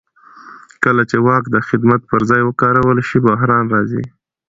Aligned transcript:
کله 0.83 1.03
چې 1.09 1.17
واک 1.25 1.43
د 1.51 1.57
خدمت 1.67 2.01
پر 2.09 2.21
ځای 2.29 2.41
وکارول 2.45 2.97
شي 3.07 3.17
بحران 3.27 3.65
راځي 3.73 4.03